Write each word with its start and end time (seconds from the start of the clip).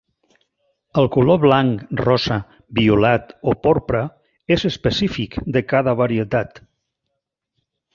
El 1.01 1.09
color 1.15 1.39
blanc, 1.43 1.83
rosa, 1.99 2.39
violat 2.81 3.31
o 3.53 3.57
porpra 3.69 4.03
és 4.59 4.69
específic 4.75 5.41
de 5.59 5.67
cada 5.75 5.99
varietat. 6.05 6.65